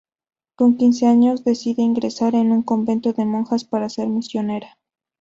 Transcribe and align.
Con 0.55 0.77
quince 0.77 1.05
años 1.05 1.43
decide 1.43 1.83
ingresar 1.83 2.33
en 2.33 2.51
un 2.51 2.63
convento 2.63 3.13
de 3.13 3.23
monjas 3.23 3.65
para 3.65 3.87
ser 3.87 4.07
misionera. 4.07 4.79